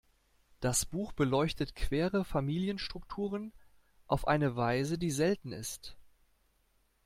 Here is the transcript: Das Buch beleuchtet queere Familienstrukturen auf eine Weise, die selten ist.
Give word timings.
Das 0.61 0.83
Buch 0.83 1.11
beleuchtet 1.11 1.75
queere 1.75 2.25
Familienstrukturen 2.25 3.53
auf 4.07 4.25
eine 4.27 4.55
Weise, 4.55 4.97
die 4.97 5.11
selten 5.11 5.51
ist. 5.51 5.95